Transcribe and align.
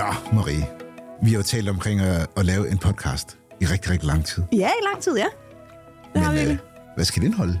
Nå, 0.00 0.36
Marie. 0.36 0.66
Vi 1.22 1.30
har 1.30 1.36
jo 1.36 1.42
talt 1.42 1.68
omkring 1.68 2.00
at, 2.00 2.26
at 2.36 2.44
lave 2.46 2.70
en 2.70 2.78
podcast 2.78 3.38
i 3.60 3.64
rigtig, 3.64 3.90
rigtig 3.90 4.06
lang 4.06 4.24
tid. 4.24 4.42
Ja, 4.52 4.68
i 4.68 4.84
lang 4.84 5.02
tid, 5.02 5.16
ja. 5.16 5.26
Det 6.14 6.22
har 6.22 6.32
vi 6.32 6.38
Men 6.38 6.50
øh, 6.50 6.58
hvad 6.94 7.04
skal 7.04 7.22
det 7.22 7.26
indeholde? 7.26 7.60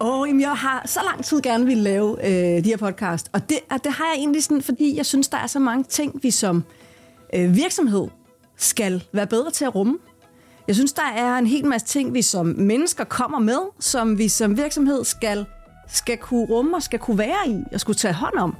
Åh, 0.00 0.28
jamen, 0.28 0.40
jeg 0.40 0.50
har 0.50 0.82
så 0.86 1.00
lang 1.04 1.24
tid 1.24 1.42
gerne 1.42 1.66
ville 1.66 1.82
lave 1.82 2.26
øh, 2.26 2.64
de 2.64 2.68
her 2.68 2.76
podcast, 2.76 3.30
og 3.32 3.48
det, 3.48 3.58
og 3.70 3.84
det 3.84 3.92
har 3.92 4.04
jeg 4.04 4.14
egentlig 4.16 4.44
sådan, 4.44 4.62
fordi 4.62 4.96
jeg 4.96 5.06
synes, 5.06 5.28
der 5.28 5.38
er 5.38 5.46
så 5.46 5.58
mange 5.58 5.84
ting, 5.84 6.20
vi 6.22 6.30
som 6.30 6.64
øh, 7.34 7.56
virksomhed 7.56 8.08
skal 8.56 9.04
være 9.12 9.26
bedre 9.26 9.50
til 9.50 9.64
at 9.64 9.74
rumme. 9.74 9.98
Jeg 10.68 10.74
synes, 10.74 10.92
der 10.92 11.12
er 11.16 11.38
en 11.38 11.46
hel 11.46 11.66
masse 11.66 11.86
ting, 11.86 12.14
vi 12.14 12.22
som 12.22 12.46
mennesker 12.46 13.04
kommer 13.04 13.38
med, 13.38 13.58
som 13.80 14.18
vi 14.18 14.28
som 14.28 14.56
virksomhed 14.56 15.04
skal, 15.04 15.46
skal 15.88 16.16
kunne 16.16 16.46
rumme 16.46 16.76
og 16.76 16.82
skal 16.82 16.98
kunne 16.98 17.18
være 17.18 17.48
i 17.48 17.56
og 17.72 17.80
skulle 17.80 17.96
tage 17.96 18.14
hånd 18.14 18.38
om. 18.38 18.56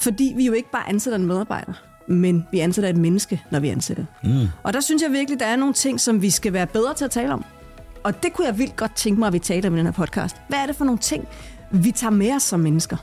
Fordi 0.00 0.32
vi 0.36 0.46
jo 0.46 0.52
ikke 0.52 0.70
bare 0.70 0.88
ansætter 0.88 1.18
en 1.18 1.26
medarbejder, 1.26 1.72
men 2.08 2.46
vi 2.52 2.60
ansætter 2.60 2.90
et 2.90 2.96
menneske, 2.96 3.42
når 3.50 3.60
vi 3.60 3.68
ansætter. 3.68 4.04
Mm. 4.22 4.48
Og 4.62 4.72
der 4.72 4.80
synes 4.80 5.02
jeg 5.02 5.12
virkelig, 5.12 5.40
der 5.40 5.46
er 5.46 5.56
nogle 5.56 5.74
ting, 5.74 6.00
som 6.00 6.22
vi 6.22 6.30
skal 6.30 6.52
være 6.52 6.66
bedre 6.66 6.94
til 6.94 7.04
at 7.04 7.10
tale 7.10 7.32
om. 7.32 7.44
Og 8.04 8.22
det 8.22 8.32
kunne 8.32 8.46
jeg 8.46 8.58
vildt 8.58 8.76
godt 8.76 8.96
tænke 8.96 9.18
mig, 9.18 9.26
at 9.26 9.32
vi 9.32 9.38
taler 9.38 9.68
om 9.68 9.74
i 9.74 9.78
den 9.78 9.86
her 9.86 9.92
podcast. 9.92 10.36
Hvad 10.48 10.58
er 10.58 10.66
det 10.66 10.76
for 10.76 10.84
nogle 10.84 10.98
ting, 10.98 11.28
vi 11.70 11.90
tager 11.90 12.10
med 12.10 12.32
os 12.32 12.42
som 12.42 12.60
mennesker? 12.60 12.96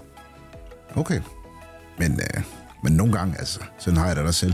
Okay. 0.96 1.22
Men, 1.98 2.12
øh, 2.12 2.44
men 2.84 2.94
nogle 2.94 3.14
gange, 3.14 3.40
altså, 3.40 3.60
sådan 3.78 3.98
har 3.98 4.08
jeg 4.08 4.16
det 4.16 4.24
også 4.26 4.40
selv. 4.40 4.54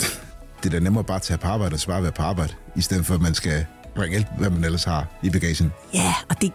Det 0.62 0.66
er 0.66 0.70
da 0.70 0.84
nemmere 0.84 1.04
bare 1.04 1.16
at 1.16 1.22
tage 1.22 1.38
på 1.38 1.48
arbejde 1.48 1.74
og 1.74 1.80
svare 1.80 2.02
være 2.02 2.12
på 2.12 2.22
arbejde, 2.22 2.52
i 2.76 2.80
stedet 2.80 3.06
for 3.06 3.14
at 3.14 3.20
man 3.20 3.34
skal 3.34 3.66
bringe 3.94 4.16
alt, 4.16 4.26
hvad 4.38 4.50
man 4.50 4.64
ellers 4.64 4.84
har 4.84 5.06
i 5.22 5.30
bagagen. 5.30 5.72
Ja, 5.94 6.14
og 6.28 6.42
det, 6.42 6.52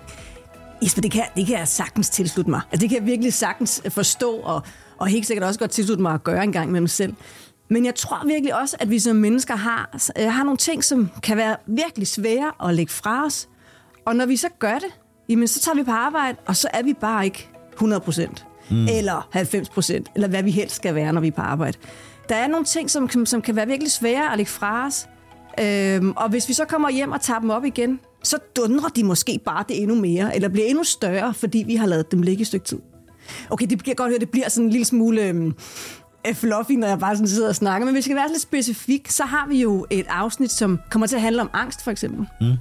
Jesper, 0.83 1.01
det 1.01 1.11
kan, 1.11 1.23
det 1.35 1.47
kan 1.47 1.57
jeg 1.57 1.67
sagtens 1.67 2.09
tilslutte 2.09 2.51
mig. 2.51 2.61
Altså, 2.71 2.81
det 2.81 2.89
kan 2.89 2.99
jeg 2.99 3.05
virkelig 3.05 3.33
sagtens 3.33 3.81
forstå, 3.89 4.31
og, 4.31 4.61
og 4.97 5.07
helt 5.07 5.27
sikkert 5.27 5.47
også 5.47 5.59
godt 5.59 5.71
tilslutte 5.71 6.01
mig 6.01 6.13
at 6.13 6.23
gøre 6.23 6.43
en 6.43 6.51
gang 6.51 6.71
med 6.71 6.81
mig 6.81 6.89
selv. 6.89 7.13
Men 7.69 7.85
jeg 7.85 7.95
tror 7.95 8.27
virkelig 8.27 8.55
også, 8.55 8.77
at 8.79 8.89
vi 8.89 8.99
som 8.99 9.15
mennesker 9.15 9.55
har, 9.55 9.97
øh, 10.19 10.31
har 10.31 10.43
nogle 10.43 10.57
ting, 10.57 10.83
som 10.83 11.09
kan 11.23 11.37
være 11.37 11.55
virkelig 11.67 12.07
svære 12.07 12.51
at 12.69 12.75
lægge 12.75 12.91
fra 12.91 13.25
os. 13.25 13.49
Og 14.05 14.15
når 14.15 14.25
vi 14.25 14.35
så 14.35 14.47
gør 14.59 14.73
det, 14.73 14.99
jamen, 15.29 15.47
så 15.47 15.59
tager 15.59 15.75
vi 15.75 15.83
på 15.83 15.91
arbejde, 15.91 16.37
og 16.45 16.55
så 16.55 16.67
er 16.73 16.83
vi 16.83 16.93
bare 16.93 17.25
ikke 17.25 17.49
100 17.73 17.99
procent. 17.99 18.45
Mm. 18.69 18.87
Eller 18.87 19.27
90 19.31 19.69
procent, 19.69 20.11
eller 20.15 20.27
hvad 20.27 20.43
vi 20.43 20.51
helst 20.51 20.75
skal 20.75 20.95
være, 20.95 21.13
når 21.13 21.21
vi 21.21 21.27
er 21.27 21.31
på 21.31 21.41
arbejde. 21.41 21.77
Der 22.29 22.35
er 22.35 22.47
nogle 22.47 22.65
ting, 22.65 22.91
som, 22.91 23.09
som, 23.09 23.25
som 23.25 23.41
kan 23.41 23.55
være 23.55 23.67
virkelig 23.67 23.91
svære 23.91 24.31
at 24.31 24.37
lægge 24.37 24.51
fra 24.51 24.85
os. 24.85 25.07
Øhm, 25.59 26.11
og 26.11 26.29
hvis 26.29 26.49
vi 26.49 26.53
så 26.53 26.65
kommer 26.65 26.89
hjem 26.89 27.11
og 27.11 27.21
tager 27.21 27.39
dem 27.39 27.49
op 27.49 27.65
igen, 27.65 27.99
så 28.23 28.37
dundrer 28.55 28.89
de 28.89 29.03
måske 29.03 29.39
bare 29.45 29.63
det 29.67 29.81
endnu 29.81 29.95
mere, 29.95 30.35
eller 30.35 30.49
bliver 30.49 30.67
endnu 30.67 30.83
større, 30.83 31.33
fordi 31.33 31.63
vi 31.67 31.75
har 31.75 31.85
lavet 31.85 32.11
dem 32.11 32.21
ligge 32.21 32.41
et 32.41 32.47
stykke 32.47 32.65
tid. 32.65 32.79
Okay, 33.49 33.65
det 33.65 33.77
bliver 33.77 33.95
godt 33.95 34.09
høre, 34.09 34.19
det 34.19 34.29
bliver 34.29 34.49
sådan 34.49 34.65
en 34.65 34.71
lille 34.71 34.85
smule 34.85 35.27
øhm, 35.27 35.53
øh, 36.27 36.35
fluffy, 36.35 36.71
når 36.71 36.87
jeg 36.87 36.99
bare 36.99 37.15
sådan 37.15 37.27
sidder 37.27 37.49
og 37.49 37.55
snakker, 37.55 37.85
men 37.85 37.93
hvis 37.93 37.99
vi 37.99 38.03
skal 38.03 38.15
være 38.15 38.29
lidt 38.29 38.41
specifik, 38.41 39.11
så 39.11 39.23
har 39.23 39.47
vi 39.47 39.61
jo 39.61 39.85
et 39.89 40.05
afsnit, 40.09 40.51
som 40.51 40.79
kommer 40.89 41.07
til 41.07 41.15
at 41.15 41.21
handle 41.21 41.41
om 41.41 41.49
angst, 41.53 41.83
for 41.83 41.91
eksempel. 41.91 42.27
Mm. 42.41 42.53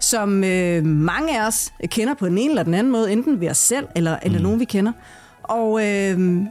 Som 0.00 0.44
øh, 0.44 0.84
mange 0.84 1.40
af 1.40 1.46
os 1.46 1.72
kender 1.86 2.14
på 2.14 2.26
den 2.28 2.38
ene 2.38 2.50
eller 2.50 2.62
den 2.62 2.74
anden 2.74 2.92
måde, 2.92 3.12
enten 3.12 3.40
ved 3.40 3.50
os 3.50 3.58
selv, 3.58 3.86
eller, 3.94 4.16
eller 4.22 4.40
nogen 4.40 4.60
vi 4.60 4.64
kender. 4.64 4.92
Og 5.42 5.86
øh, 5.86 6.46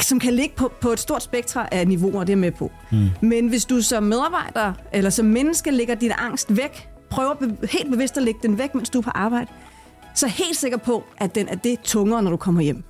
som 0.00 0.20
kan 0.20 0.34
ligge 0.34 0.54
på, 0.56 0.72
på 0.80 0.88
et 0.88 1.00
stort 1.00 1.22
spektra 1.22 1.68
af 1.72 1.88
niveauer, 1.88 2.24
det 2.24 2.32
er 2.32 2.36
med 2.36 2.52
på. 2.52 2.72
Mm. 2.92 3.08
Men 3.20 3.48
hvis 3.48 3.64
du 3.64 3.82
som 3.82 4.02
medarbejder 4.02 4.72
eller 4.92 5.10
som 5.10 5.26
menneske 5.26 5.70
lægger 5.70 5.94
din 5.94 6.12
angst 6.18 6.56
væk, 6.56 6.88
prøver 7.10 7.34
be- 7.34 7.68
helt 7.70 7.90
bevidst 7.90 8.16
at 8.16 8.22
lægge 8.22 8.40
den 8.42 8.58
væk, 8.58 8.74
mens 8.74 8.90
du 8.90 8.98
er 8.98 9.02
på 9.02 9.10
arbejde, 9.14 9.46
så 10.14 10.26
er 10.26 10.30
helt 10.30 10.56
sikker 10.56 10.78
på, 10.78 11.04
at 11.18 11.34
den 11.34 11.48
er 11.48 11.54
det 11.56 11.80
tungere, 11.80 12.22
når 12.22 12.30
du 12.30 12.36
kommer 12.36 12.60
hjem. 12.60 12.84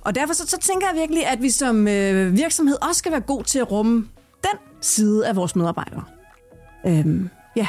Og 0.00 0.14
derfor 0.14 0.34
så, 0.34 0.46
så 0.46 0.58
tænker 0.60 0.86
jeg 0.92 1.00
virkelig, 1.00 1.26
at 1.26 1.42
vi 1.42 1.50
som 1.50 1.88
øh, 1.88 2.36
virksomhed 2.36 2.76
også 2.88 2.98
skal 2.98 3.12
være 3.12 3.20
god 3.20 3.44
til 3.44 3.58
at 3.58 3.70
rumme 3.70 4.08
den 4.42 4.58
side 4.80 5.26
af 5.28 5.36
vores 5.36 5.56
medarbejdere. 5.56 6.04
Øhm, 6.86 7.30
ja. 7.56 7.66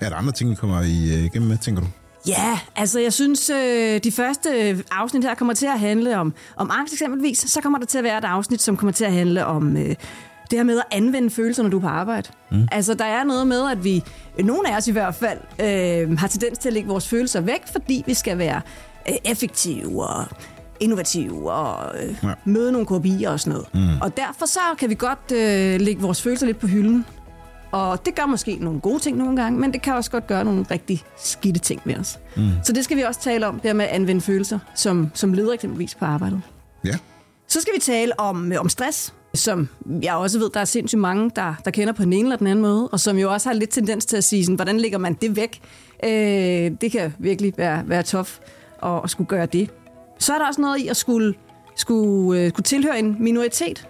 Er 0.00 0.08
der 0.08 0.16
andre 0.16 0.32
ting, 0.32 0.50
vi 0.50 0.54
kommer 0.54 0.82
i, 0.82 1.14
øh, 1.14 1.24
igennem 1.24 1.48
med, 1.48 1.58
tænker 1.58 1.82
du? 1.82 1.88
Ja, 2.28 2.58
altså 2.76 3.00
jeg 3.00 3.12
synes, 3.12 3.50
øh, 3.50 4.00
de 4.04 4.12
første 4.12 4.82
afsnit 4.90 5.24
her 5.24 5.34
kommer 5.34 5.54
til 5.54 5.66
at 5.66 5.80
handle 5.80 6.18
om, 6.18 6.34
om 6.56 6.70
angst 6.72 6.94
eksempelvis. 6.94 7.38
Så 7.38 7.60
kommer 7.60 7.78
der 7.78 7.86
til 7.86 7.98
at 7.98 8.04
være 8.04 8.18
et 8.18 8.24
afsnit, 8.24 8.62
som 8.62 8.76
kommer 8.76 8.92
til 8.92 9.04
at 9.04 9.12
handle 9.12 9.46
om 9.46 9.76
øh, 9.76 9.94
det 10.50 10.58
her 10.58 10.64
med 10.64 10.78
at 10.78 10.84
anvende 10.90 11.30
følelser, 11.30 11.62
når 11.62 11.70
du 11.70 11.76
er 11.76 11.80
på 11.80 11.86
arbejde. 11.88 12.28
Mm. 12.50 12.68
Altså 12.72 12.94
der 12.94 13.04
er 13.04 13.24
noget 13.24 13.46
med, 13.46 13.70
at 13.70 13.84
vi, 13.84 14.02
nogle 14.38 14.72
af 14.72 14.76
os 14.76 14.88
i 14.88 14.92
hvert 14.92 15.14
fald, 15.14 15.38
øh, 15.60 16.18
har 16.18 16.28
tendens 16.28 16.58
til 16.58 16.68
at 16.68 16.72
lægge 16.72 16.88
vores 16.88 17.08
følelser 17.08 17.40
væk, 17.40 17.62
fordi 17.72 18.04
vi 18.06 18.14
skal 18.14 18.38
være 18.38 18.60
øh, 19.08 19.14
effektive 19.24 20.04
og 20.06 20.24
innovative 20.80 21.52
og 21.52 21.94
øh, 22.02 22.14
Ja. 22.22 22.32
møde 22.44 22.72
nogle 22.72 22.86
KPI'er 22.90 23.28
og 23.28 23.40
sådan 23.40 23.52
noget. 23.52 23.66
Mm. 23.74 24.00
Og 24.00 24.16
derfor 24.16 24.46
så 24.46 24.60
kan 24.78 24.90
vi 24.90 24.94
godt 24.94 25.32
øh, 25.32 25.80
lægge 25.80 26.02
vores 26.02 26.22
følelser 26.22 26.46
lidt 26.46 26.58
på 26.58 26.66
hylden. 26.66 27.04
Og 27.72 28.06
det 28.06 28.14
gør 28.14 28.26
måske 28.26 28.56
nogle 28.60 28.80
gode 28.80 28.98
ting 28.98 29.16
nogle 29.18 29.36
gange, 29.42 29.58
men 29.60 29.72
det 29.72 29.82
kan 29.82 29.94
også 29.94 30.10
godt 30.10 30.26
gøre 30.26 30.44
nogle 30.44 30.66
rigtig 30.70 31.04
skidte 31.18 31.60
ting 31.60 31.80
med 31.84 31.96
os. 31.96 32.18
Mm. 32.36 32.50
Så 32.64 32.72
det 32.72 32.84
skal 32.84 32.96
vi 32.96 33.02
også 33.02 33.20
tale 33.20 33.46
om, 33.46 33.54
det 33.54 33.64
her 33.64 33.72
med 33.72 33.84
at 33.84 33.90
anvende 33.90 34.20
følelser 34.22 34.58
som, 34.74 35.10
som 35.14 35.32
leder 35.32 35.52
eksempelvis 35.52 35.94
på 35.94 36.04
arbejdet. 36.04 36.40
Ja. 36.84 36.94
Så 37.48 37.60
skal 37.60 37.74
vi 37.74 37.80
tale 37.80 38.20
om, 38.20 38.52
øh, 38.52 38.60
om 38.60 38.68
stress, 38.68 39.14
som 39.38 39.68
jeg 40.02 40.14
også 40.14 40.38
ved, 40.38 40.50
der 40.54 40.60
er 40.60 40.64
sindssygt 40.64 41.00
mange, 41.00 41.30
der, 41.36 41.54
der 41.64 41.70
kender 41.70 41.92
på 41.92 42.02
den 42.02 42.12
ene 42.12 42.22
eller 42.22 42.36
den 42.36 42.46
anden 42.46 42.62
måde, 42.62 42.88
og 42.88 43.00
som 43.00 43.18
jo 43.18 43.32
også 43.32 43.48
har 43.48 43.54
lidt 43.54 43.70
tendens 43.70 44.06
til 44.06 44.16
at 44.16 44.24
sige, 44.24 44.44
sådan, 44.44 44.54
hvordan 44.54 44.80
lægger 44.80 44.98
man 44.98 45.14
det 45.14 45.36
væk? 45.36 45.60
Øh, 46.04 46.10
det 46.80 46.92
kan 46.92 47.14
virkelig 47.18 47.52
være, 47.56 47.82
være 47.86 48.02
tof 48.02 48.38
at, 48.82 49.00
at 49.04 49.10
skulle 49.10 49.28
gøre 49.28 49.46
det. 49.46 49.70
Så 50.18 50.34
er 50.34 50.38
der 50.38 50.46
også 50.46 50.60
noget 50.60 50.78
i 50.78 50.88
at 50.88 50.96
skulle, 50.96 51.34
skulle, 51.76 52.40
øh, 52.40 52.48
skulle 52.48 52.64
tilhøre 52.64 52.98
en 52.98 53.16
minoritet 53.20 53.88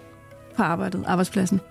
på 0.55 0.63
arbejdet, 0.63 1.03
arbejdspladsen. 1.07 1.61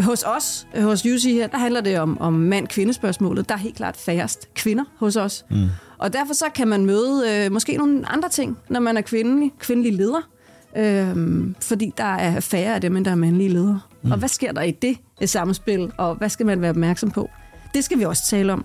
Hos 0.00 0.22
os, 0.22 0.66
hos 0.80 1.06
UC 1.06 1.24
her, 1.24 1.46
der 1.46 1.58
handler 1.58 1.80
det 1.80 1.98
om, 1.98 2.20
om 2.20 2.32
mand-kvindespørgsmålet. 2.32 3.48
Der 3.48 3.54
er 3.54 3.58
helt 3.58 3.76
klart 3.76 3.96
færrest 3.96 4.54
kvinder 4.54 4.84
hos 4.98 5.16
os. 5.16 5.44
Mm. 5.50 5.66
Og 5.98 6.12
derfor 6.12 6.34
så 6.34 6.44
kan 6.54 6.68
man 6.68 6.86
møde 6.86 7.22
øh, 7.30 7.52
måske 7.52 7.76
nogle 7.76 8.08
andre 8.08 8.28
ting, 8.28 8.58
når 8.68 8.80
man 8.80 8.96
er 8.96 9.00
kvindelig, 9.00 9.52
kvindelig 9.58 9.92
leder. 9.92 10.28
Øhm, 10.76 11.54
fordi 11.60 11.92
der 11.96 12.04
er 12.04 12.40
færre 12.40 12.74
af 12.74 12.80
dem, 12.80 12.96
end 12.96 13.04
der 13.04 13.10
er 13.10 13.14
mandlige 13.14 13.48
ledere. 13.48 13.80
Mm. 14.02 14.12
Og 14.12 14.18
hvad 14.18 14.28
sker 14.28 14.52
der 14.52 14.62
i 14.62 14.70
det 14.70 14.98
samspil, 15.30 15.92
og 15.96 16.14
hvad 16.14 16.28
skal 16.28 16.46
man 16.46 16.60
være 16.60 16.70
opmærksom 16.70 17.10
på? 17.10 17.30
Det 17.74 17.84
skal 17.84 17.98
vi 17.98 18.04
også 18.04 18.26
tale 18.26 18.52
om. 18.52 18.64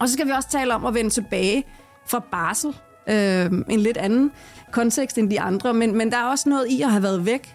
Og 0.00 0.08
så 0.08 0.12
skal 0.12 0.26
vi 0.26 0.30
også 0.30 0.48
tale 0.48 0.74
om 0.74 0.84
at 0.84 0.94
vende 0.94 1.10
tilbage 1.10 1.64
fra 2.06 2.18
barsel. 2.30 2.70
Øhm, 3.08 3.64
en 3.70 3.80
lidt 3.80 3.96
anden 3.96 4.30
kontekst 4.70 5.18
end 5.18 5.30
de 5.30 5.40
andre, 5.40 5.74
men, 5.74 5.98
men 5.98 6.10
der 6.10 6.16
er 6.16 6.30
også 6.30 6.48
noget 6.48 6.66
i 6.68 6.82
at 6.82 6.90
have 6.90 7.02
været 7.02 7.26
væk 7.26 7.54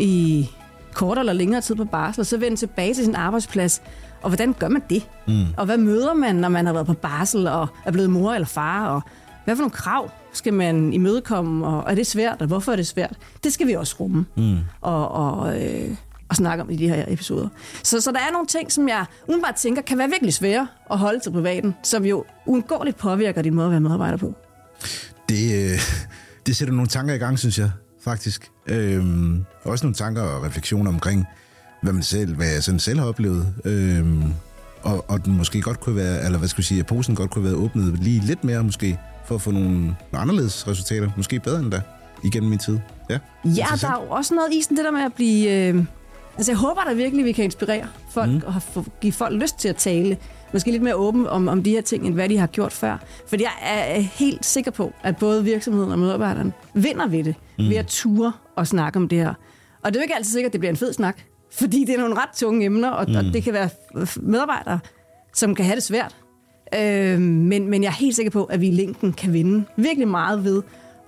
i 0.00 0.48
kortere 0.92 1.22
eller 1.22 1.32
længere 1.32 1.60
tid 1.60 1.74
på 1.74 1.84
barsel, 1.84 2.20
og 2.20 2.26
så 2.26 2.36
vende 2.36 2.56
tilbage 2.56 2.94
til 2.94 3.04
sin 3.04 3.14
arbejdsplads. 3.14 3.82
Og 4.22 4.30
hvordan 4.30 4.52
gør 4.52 4.68
man 4.68 4.82
det? 4.90 5.08
Mm. 5.28 5.44
Og 5.56 5.64
hvad 5.64 5.78
møder 5.78 6.14
man, 6.14 6.36
når 6.36 6.48
man 6.48 6.66
har 6.66 6.72
været 6.72 6.86
på 6.86 6.92
barsel 6.92 7.46
og 7.46 7.68
er 7.84 7.92
blevet 7.92 8.10
mor 8.10 8.32
eller 8.32 8.46
far? 8.46 8.88
Og 8.88 9.02
hvad 9.44 9.56
for 9.56 9.60
nogle 9.60 9.70
krav 9.70 10.10
skal 10.32 10.54
man 10.54 10.92
imødekomme? 10.92 11.66
Og 11.66 11.90
er 11.90 11.94
det 11.94 12.06
svært, 12.06 12.40
og 12.40 12.46
hvorfor 12.46 12.72
er 12.72 12.76
det 12.76 12.86
svært? 12.86 13.16
Det 13.44 13.52
skal 13.52 13.66
vi 13.66 13.72
også 13.72 13.96
rumme 14.00 14.26
mm. 14.36 14.58
og, 14.80 15.08
og, 15.08 15.62
øh, 15.62 15.96
og 16.28 16.36
snakke 16.36 16.62
om 16.62 16.70
i 16.70 16.76
de 16.76 16.88
her 16.88 17.04
episoder. 17.08 17.48
Så, 17.82 18.00
så 18.00 18.12
der 18.12 18.18
er 18.18 18.32
nogle 18.32 18.46
ting, 18.46 18.72
som 18.72 18.88
jeg 18.88 19.04
umiddelbart 19.28 19.54
tænker, 19.54 19.82
kan 19.82 19.98
være 19.98 20.08
virkelig 20.08 20.34
svære 20.34 20.68
at 20.90 20.98
holde 20.98 21.20
til 21.20 21.30
privaten, 21.30 21.74
som 21.82 22.04
jo 22.04 22.24
uundgåeligt 22.46 22.96
påvirker 22.96 23.42
din 23.42 23.54
måde 23.54 23.66
at 23.66 23.70
være 23.70 23.80
medarbejder 23.80 24.16
på. 24.16 24.34
Det, 25.28 25.72
øh, 25.72 25.78
det 26.46 26.56
sætter 26.56 26.74
nogle 26.74 26.88
tanker 26.88 27.14
i 27.14 27.18
gang, 27.18 27.38
synes 27.38 27.58
jeg, 27.58 27.70
faktisk. 28.04 28.50
Øhm, 28.66 29.44
også 29.64 29.86
nogle 29.86 29.94
tanker 29.94 30.22
og 30.22 30.44
refleksioner 30.44 30.90
omkring, 30.90 31.26
hvad 31.82 31.92
man 31.92 32.02
selv, 32.02 32.36
hvad 32.36 32.52
jeg 32.52 32.62
sådan 32.62 32.80
selv 32.80 32.98
har 32.98 33.06
oplevet. 33.06 33.54
Øhm, 33.64 34.34
og, 34.82 35.04
og 35.08 35.24
den 35.24 35.36
måske 35.36 35.60
godt 35.60 35.80
kunne 35.80 35.96
være, 35.96 36.24
eller 36.24 36.38
hvad 36.38 36.48
skal 36.48 36.58
vi 36.58 36.66
sige, 36.66 36.80
at 36.80 36.86
posen 36.86 37.14
godt 37.14 37.30
kunne 37.30 37.44
være 37.44 37.54
åbnet 37.54 37.98
lige 37.98 38.20
lidt 38.20 38.44
mere 38.44 38.62
måske, 38.64 38.98
for 39.26 39.34
at 39.34 39.40
få 39.40 39.50
nogle 39.50 39.96
anderledes 40.12 40.68
resultater. 40.68 41.10
Måske 41.16 41.40
bedre 41.40 41.60
end 41.60 41.70
der 41.72 41.80
igennem 42.24 42.50
min 42.50 42.58
tid. 42.58 42.78
Ja, 43.10 43.18
Ja, 43.44 43.66
der 43.80 43.88
er 43.88 44.02
jo 44.04 44.10
også 44.10 44.34
noget 44.34 44.52
i 44.54 44.62
sådan 44.62 44.76
det 44.76 44.84
der 44.84 44.90
med 44.90 45.00
at 45.02 45.12
blive... 45.12 45.50
Øh, 45.68 45.84
altså, 46.36 46.52
jeg 46.52 46.58
håber 46.58 46.80
da 46.88 46.92
virkelig, 46.92 47.24
vi 47.24 47.32
kan 47.32 47.44
inspirere 47.44 47.86
folk 48.10 48.30
mm. 48.30 48.42
og 48.46 48.62
få- 48.62 48.84
give 49.00 49.12
folk 49.12 49.40
lyst 49.42 49.58
til 49.58 49.68
at 49.68 49.76
tale. 49.76 50.16
Måske 50.52 50.70
lidt 50.70 50.82
mere 50.82 50.94
åben 50.94 51.26
om, 51.26 51.48
om 51.48 51.62
de 51.62 51.70
her 51.70 51.80
ting, 51.80 52.06
end 52.06 52.14
hvad 52.14 52.28
de 52.28 52.38
har 52.38 52.46
gjort 52.46 52.72
før. 52.72 52.98
For 53.28 53.36
jeg 53.40 53.52
er 53.62 54.00
helt 54.00 54.44
sikker 54.46 54.70
på, 54.70 54.92
at 55.02 55.16
både 55.16 55.44
virksomheden 55.44 55.92
og 55.92 55.98
medarbejderen 55.98 56.52
vinder 56.74 57.06
ved 57.06 57.24
det, 57.24 57.34
mm. 57.58 57.68
ved 57.68 57.76
at 57.76 57.86
ture 57.86 58.32
og 58.56 58.66
snakke 58.66 58.96
om 58.98 59.08
det 59.08 59.18
her. 59.18 59.34
Og 59.84 59.92
det 59.92 59.96
er 59.96 60.00
jo 60.00 60.02
ikke 60.02 60.14
altid 60.14 60.32
sikkert, 60.32 60.48
at 60.48 60.52
det 60.52 60.60
bliver 60.60 60.70
en 60.70 60.76
fed 60.76 60.92
snak, 60.92 61.16
fordi 61.52 61.84
det 61.84 61.94
er 61.94 61.98
nogle 61.98 62.14
ret 62.14 62.28
tunge 62.36 62.64
emner, 62.64 62.90
og, 62.90 63.06
mm. 63.08 63.16
og 63.16 63.24
det 63.24 63.42
kan 63.42 63.52
være 63.52 63.68
medarbejdere, 64.20 64.78
som 65.34 65.54
kan 65.54 65.64
have 65.64 65.76
det 65.76 65.82
svært. 65.82 66.16
Øh, 66.74 67.20
men, 67.20 67.68
men 67.68 67.82
jeg 67.82 67.88
er 67.88 67.92
helt 67.92 68.16
sikker 68.16 68.30
på, 68.30 68.44
at 68.44 68.60
vi 68.60 68.68
i 68.68 68.70
længden 68.70 69.12
kan 69.12 69.32
vinde 69.32 69.64
virkelig 69.76 70.08
meget 70.08 70.44
ved 70.44 70.62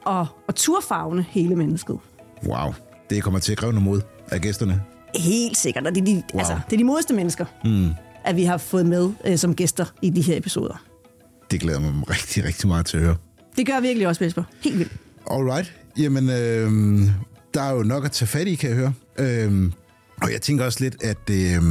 at, 0.06 0.26
at 0.48 0.54
turfarvne 0.54 1.26
hele 1.28 1.56
mennesket. 1.56 1.98
Wow, 2.46 2.74
det 3.10 3.22
kommer 3.22 3.40
til 3.40 3.52
at 3.52 3.58
kræve 3.58 3.72
noget 3.72 3.84
mod 3.84 4.00
af 4.30 4.40
gæsterne. 4.40 4.82
Helt 5.16 5.56
sikkert, 5.56 5.86
og 5.86 5.94
det 5.94 6.00
er 6.00 6.04
de, 6.04 6.22
wow. 6.32 6.38
altså, 6.38 6.58
det 6.70 6.72
er 6.72 6.78
de 6.78 6.84
modeste 6.84 7.14
mennesker, 7.14 7.44
mm. 7.64 7.90
at 8.24 8.36
vi 8.36 8.44
har 8.44 8.56
fået 8.56 8.86
med 8.86 9.10
øh, 9.24 9.38
som 9.38 9.54
gæster 9.54 9.84
i 10.02 10.10
de 10.10 10.20
her 10.20 10.36
episoder. 10.36 10.84
Det 11.50 11.60
glæder 11.60 11.80
mig 11.80 12.10
rigtig, 12.10 12.44
rigtig 12.44 12.68
meget 12.68 12.86
til 12.86 12.96
at 12.96 13.02
høre. 13.02 13.16
Det 13.56 13.66
gør 13.66 13.80
virkelig 13.80 14.08
også, 14.08 14.24
Jesper. 14.24 14.42
Helt 14.60 14.78
vildt. 14.78 14.92
Alright. 15.30 15.74
Jamen, 15.98 16.30
øh, 16.30 16.70
der 17.54 17.62
er 17.62 17.72
jo 17.72 17.82
nok 17.82 18.04
at 18.04 18.12
tage 18.12 18.26
fat 18.26 18.46
i, 18.46 18.54
kan 18.54 18.70
jeg 18.70 18.76
høre. 18.76 18.92
Øh, 19.18 19.72
Og 20.24 20.32
jeg 20.32 20.40
tænker 20.42 20.64
også 20.64 20.80
lidt, 20.80 21.02
at, 21.02 21.30
øh, 21.30 21.62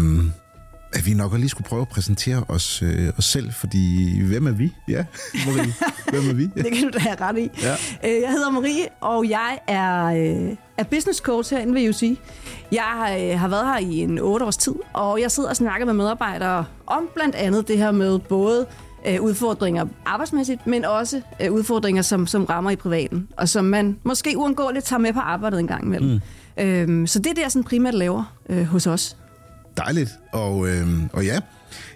at 0.93 1.05
vi 1.05 1.13
nok 1.13 1.33
lige 1.37 1.49
skulle 1.49 1.67
prøve 1.67 1.81
at 1.81 1.87
præsentere 1.87 2.43
os, 2.47 2.81
øh, 2.81 3.09
os 3.17 3.25
selv, 3.25 3.53
fordi 3.53 4.19
hvem 4.21 4.47
er 4.47 4.51
vi? 4.51 4.73
Ja, 4.87 5.05
Marie, 5.47 5.73
hvem 6.11 6.29
er 6.29 6.33
vi? 6.33 6.49
Ja. 6.55 6.61
Det 6.61 6.71
kan 6.73 6.83
du 6.83 6.89
da 6.93 6.99
have 6.99 7.15
ret 7.21 7.37
i. 7.37 7.49
Ja. 7.61 7.73
Øh, 8.05 8.21
Jeg 8.21 8.29
hedder 8.31 8.51
Marie, 8.51 8.85
og 9.01 9.29
jeg 9.29 9.59
er, 9.67 10.05
øh, 10.05 10.55
er 10.77 10.83
business 10.83 11.19
coach 11.19 11.53
herinde 11.53 11.73
ved 11.81 11.89
UC. 11.89 12.17
Jeg 12.71 13.29
øh, 13.33 13.39
har 13.39 13.47
været 13.47 13.65
her 13.65 13.77
i 13.77 13.97
en 13.97 14.19
otte 14.19 14.45
års 14.45 14.57
tid, 14.57 14.73
og 14.93 15.21
jeg 15.21 15.31
sidder 15.31 15.49
og 15.49 15.55
snakker 15.55 15.85
med 15.85 15.93
medarbejdere 15.93 16.65
om 16.87 17.09
blandt 17.15 17.35
andet 17.35 17.67
det 17.67 17.77
her 17.77 17.91
med 17.91 18.19
både 18.19 18.65
øh, 19.07 19.21
udfordringer 19.21 19.85
arbejdsmæssigt, 20.05 20.67
men 20.67 20.85
også 20.85 21.21
øh, 21.41 21.51
udfordringer, 21.51 22.01
som, 22.01 22.27
som 22.27 22.45
rammer 22.45 22.71
i 22.71 22.75
privaten, 22.75 23.27
og 23.37 23.49
som 23.49 23.65
man 23.65 23.97
måske 24.03 24.37
uundgåeligt 24.37 24.85
tager 24.85 24.99
med 24.99 25.13
på 25.13 25.19
arbejdet 25.19 25.59
en 25.59 25.67
gang 25.67 25.85
imellem. 25.85 26.09
Mm. 26.57 26.63
Øhm, 26.63 27.07
så 27.07 27.19
det 27.19 27.29
er 27.29 27.33
det, 27.33 27.41
jeg 27.41 27.51
sådan 27.51 27.63
primært 27.63 27.93
laver 27.93 28.35
øh, 28.49 28.63
hos 28.63 28.87
os. 28.87 29.17
Dejligt. 29.77 30.09
Og, 30.31 30.67
øh, 30.69 30.87
og 31.13 31.25
ja, 31.25 31.39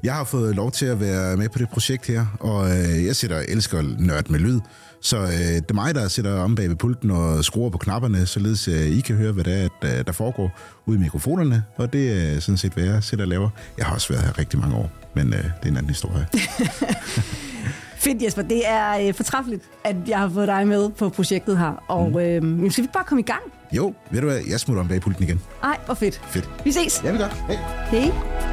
jeg 0.04 0.14
har 0.14 0.24
fået 0.24 0.56
lov 0.56 0.72
til 0.72 0.86
at 0.86 1.00
være 1.00 1.38
med 1.38 1.50
på 1.50 1.60
det 1.60 1.70
projekt 1.70 2.08
her, 2.08 2.26
og 2.40 2.70
øh, 2.70 3.06
jeg 3.06 3.16
sætter 3.16 3.40
elsker 3.48 3.82
nørd 4.00 4.30
med 4.30 4.40
lyd. 4.40 4.60
Så 5.02 5.18
øh, 5.18 5.30
det 5.30 5.70
er 5.70 5.74
mig, 5.74 5.96
der 5.96 6.08
sidder 6.08 6.40
om 6.40 6.56
bag 6.56 6.70
ved 6.70 6.76
pulten 6.76 7.12
og 7.12 7.46
skruer 7.46 7.70
på 7.70 7.78
knapperne, 7.78 8.26
således 8.26 8.68
øh, 8.68 8.98
I 8.98 9.00
kan 9.00 9.16
høre, 9.16 9.32
hvad 9.32 9.44
det 9.44 9.64
er, 9.64 9.68
der, 9.82 10.04
der 10.04 10.12
foregår 10.12 10.60
ude 10.86 10.98
i 10.98 11.02
mikrofonerne. 11.02 11.64
Og 11.76 11.94
det 11.94 12.36
er 12.36 12.40
sådan 12.40 12.58
set, 12.58 12.74
hvad 12.74 12.84
jeg 12.84 13.04
sidder 13.04 13.24
og 13.24 13.28
laver. 13.28 13.50
Jeg 13.78 13.86
har 13.86 13.94
også 13.94 14.14
været 14.14 14.26
her 14.26 14.40
rigtig 14.40 14.60
mange 14.60 14.76
år, 14.76 14.92
men 15.16 15.28
øh, 15.34 15.44
det 15.44 15.52
er 15.64 15.68
en 15.68 15.78
anden 15.78 15.90
historie. 15.90 16.28
Fedt 17.98 18.24
Jesper, 18.24 18.42
det 18.42 18.62
er 18.68 19.08
øh, 19.08 19.14
fortræffeligt, 19.14 19.64
at 19.84 19.96
jeg 20.08 20.18
har 20.18 20.30
fået 20.30 20.48
dig 20.48 20.68
med 20.68 20.90
på 20.90 21.10
projektet 21.10 21.58
her. 21.58 21.84
Og 21.88 22.10
mm. 22.10 22.66
øh, 22.66 22.72
skal 22.72 22.84
vi 22.84 22.90
bare 22.94 23.04
komme 23.04 23.22
i 23.22 23.26
gang? 23.26 23.42
Jo, 23.72 23.94
ved 24.12 24.22
du 24.22 24.28
hvad, 24.28 24.40
jeg 24.50 24.60
smutter 24.60 24.82
om 24.82 24.88
bag 24.88 25.02
pulten 25.02 25.24
igen. 25.24 25.42
Ej, 25.64 25.78
hvor 25.86 25.94
fedt. 25.94 26.22
Fedt. 26.30 26.50
Vi 26.64 26.72
ses. 26.72 27.02
Ja, 27.04 27.12
vi 27.12 27.18
gør. 27.18 27.28
Hej. 27.48 27.58
Hej. 27.92 28.47